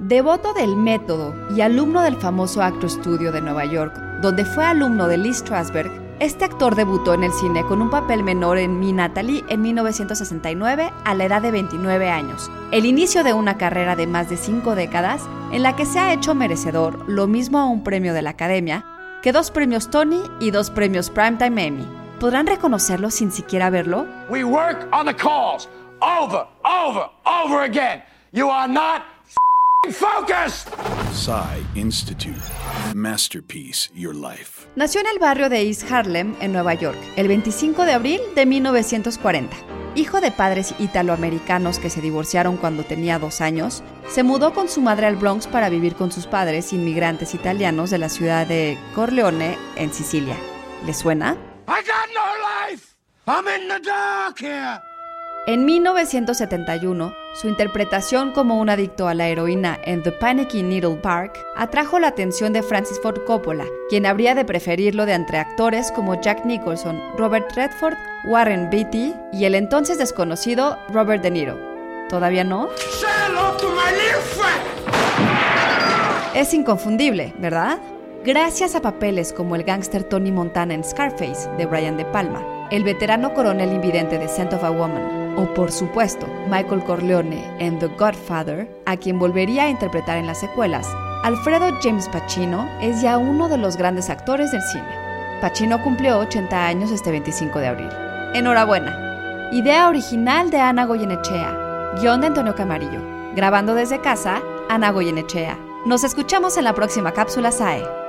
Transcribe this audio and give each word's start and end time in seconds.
Devoto 0.00 0.54
del 0.54 0.76
método 0.76 1.34
y 1.54 1.60
alumno 1.60 2.00
del 2.00 2.16
famoso 2.16 2.62
Actor 2.62 2.88
Studio 2.88 3.32
de 3.32 3.42
Nueva 3.42 3.66
York, 3.66 3.94
donde 4.22 4.46
fue 4.46 4.64
alumno 4.64 5.06
de 5.08 5.18
Lee 5.18 5.34
Strasberg, 5.34 5.90
este 6.20 6.46
actor 6.46 6.74
debutó 6.74 7.12
en 7.12 7.22
el 7.22 7.32
cine 7.34 7.66
con 7.66 7.82
un 7.82 7.90
papel 7.90 8.22
menor 8.22 8.56
en 8.56 8.80
Mi 8.80 8.94
Natalie 8.94 9.44
en 9.50 9.60
1969 9.60 10.90
a 11.04 11.14
la 11.14 11.24
edad 11.26 11.42
de 11.42 11.50
29 11.50 12.08
años, 12.08 12.50
el 12.72 12.86
inicio 12.86 13.22
de 13.24 13.34
una 13.34 13.58
carrera 13.58 13.94
de 13.94 14.06
más 14.06 14.30
de 14.30 14.38
cinco 14.38 14.74
décadas 14.74 15.28
en 15.52 15.62
la 15.62 15.76
que 15.76 15.84
se 15.84 15.98
ha 15.98 16.14
hecho 16.14 16.34
merecedor 16.34 17.06
lo 17.06 17.26
mismo 17.26 17.58
a 17.58 17.66
un 17.66 17.84
premio 17.84 18.14
de 18.14 18.22
la 18.22 18.30
Academia 18.30 18.86
que 19.22 19.32
dos 19.32 19.50
premios 19.50 19.90
Tony 19.90 20.22
y 20.40 20.50
dos 20.50 20.70
premios 20.70 21.10
Primetime 21.10 21.66
Emmy. 21.66 21.86
¿Podrán 22.18 22.46
reconocerlo 22.46 23.10
sin 23.10 23.30
siquiera 23.30 23.68
verlo? 23.68 24.06
We 24.30 24.44
work 24.44 24.88
on 24.92 25.04
the 25.04 25.14
calls 25.14 25.68
over, 26.00 26.46
over, 26.64 27.10
over 27.26 27.64
again. 27.64 28.02
You 28.32 28.48
are 28.48 28.66
not 28.66 29.02
focused. 29.90 30.68
Psy 31.12 31.64
Institute. 31.74 32.40
Masterpiece 32.94 33.90
Your 33.94 34.14
Life. 34.14 34.66
Nació 34.76 35.00
en 35.00 35.06
el 35.08 35.18
barrio 35.18 35.48
de 35.48 35.62
East 35.62 35.90
Harlem, 35.90 36.34
en 36.40 36.52
Nueva 36.52 36.74
York, 36.74 36.98
el 37.16 37.28
25 37.28 37.84
de 37.84 37.92
abril 37.92 38.20
de 38.34 38.46
1940. 38.46 39.56
Hijo 39.96 40.20
de 40.20 40.30
padres 40.30 40.74
italoamericanos 40.78 41.78
que 41.78 41.90
se 41.90 42.00
divorciaron 42.00 42.56
cuando 42.56 42.84
tenía 42.84 43.18
dos 43.18 43.40
años, 43.40 43.82
se 44.08 44.22
mudó 44.22 44.54
con 44.54 44.68
su 44.68 44.80
madre 44.80 45.06
al 45.06 45.16
Bronx 45.16 45.46
para 45.46 45.68
vivir 45.68 45.94
con 45.94 46.12
sus 46.12 46.26
padres 46.26 46.72
inmigrantes 46.72 47.34
italianos 47.34 47.90
de 47.90 47.98
la 47.98 48.08
ciudad 48.08 48.46
de 48.46 48.78
Corleone, 48.94 49.58
en 49.76 49.92
Sicilia. 49.92 50.36
¿Le 50.86 50.94
suena? 50.94 51.36
I 51.66 51.82
got 51.82 52.08
no 52.14 52.70
life. 52.70 52.94
I'm 53.26 53.46
in 53.48 53.68
the 53.68 53.80
dark 53.80 54.38
here. 54.40 54.80
En 55.46 55.64
1971, 55.64 57.14
su 57.32 57.48
interpretación 57.48 58.32
como 58.32 58.60
un 58.60 58.68
adicto 58.68 59.08
a 59.08 59.14
la 59.14 59.28
heroína 59.28 59.80
en 59.84 60.02
The 60.02 60.12
Panicky 60.12 60.62
Needle 60.62 60.96
Park 60.96 61.38
atrajo 61.56 61.98
la 61.98 62.08
atención 62.08 62.52
de 62.52 62.62
Francis 62.62 63.00
Ford 63.00 63.24
Coppola, 63.26 63.64
quien 63.88 64.04
habría 64.04 64.34
de 64.34 64.44
preferirlo 64.44 65.06
de 65.06 65.14
entre 65.14 65.38
actores 65.38 65.90
como 65.92 66.20
Jack 66.20 66.44
Nicholson, 66.44 67.00
Robert 67.16 67.50
Redford, 67.56 67.96
Warren 68.24 68.68
Beatty 68.68 69.14
y 69.32 69.46
el 69.46 69.54
entonces 69.54 69.96
desconocido 69.96 70.78
Robert 70.90 71.22
De 71.22 71.30
Niro. 71.30 71.58
¿Todavía 72.10 72.44
no? 72.44 72.68
Es 76.34 76.52
inconfundible, 76.52 77.32
¿verdad? 77.38 77.78
Gracias 78.24 78.74
a 78.74 78.82
papeles 78.82 79.32
como 79.32 79.56
el 79.56 79.64
gángster 79.64 80.04
Tony 80.04 80.30
Montana 80.30 80.74
en 80.74 80.84
Scarface 80.84 81.48
de 81.56 81.64
Brian 81.64 81.96
De 81.96 82.04
Palma, 82.04 82.68
el 82.70 82.84
veterano 82.84 83.32
coronel 83.32 83.72
invidente 83.72 84.18
de 84.18 84.28
Scent 84.28 84.52
of 84.52 84.62
a 84.62 84.70
Woman, 84.70 85.19
o 85.36 85.52
por 85.54 85.70
supuesto 85.72 86.26
Michael 86.48 86.84
Corleone 86.84 87.44
en 87.58 87.78
The 87.78 87.88
Godfather, 87.88 88.70
a 88.86 88.96
quien 88.96 89.18
volvería 89.18 89.64
a 89.64 89.68
interpretar 89.68 90.18
en 90.18 90.26
las 90.26 90.40
secuelas, 90.40 90.86
Alfredo 91.22 91.70
James 91.82 92.08
Pacino 92.08 92.68
es 92.80 93.02
ya 93.02 93.18
uno 93.18 93.48
de 93.48 93.58
los 93.58 93.76
grandes 93.76 94.08
actores 94.08 94.52
del 94.52 94.62
cine. 94.62 94.88
Pacino 95.40 95.82
cumplió 95.82 96.18
80 96.18 96.66
años 96.66 96.90
este 96.90 97.10
25 97.10 97.58
de 97.58 97.66
abril. 97.66 97.88
Enhorabuena. 98.34 99.48
Idea 99.52 99.88
original 99.88 100.50
de 100.50 100.60
Ana 100.60 100.86
Goyenechea. 100.86 101.96
Guión 102.00 102.20
de 102.20 102.28
Antonio 102.28 102.54
Camarillo. 102.54 103.00
Grabando 103.34 103.74
desde 103.74 104.00
casa, 104.00 104.40
Ana 104.68 104.90
Goyenechea. 104.92 105.58
Nos 105.86 106.04
escuchamos 106.04 106.56
en 106.56 106.64
la 106.64 106.74
próxima 106.74 107.12
cápsula 107.12 107.50
SAE. 107.50 107.99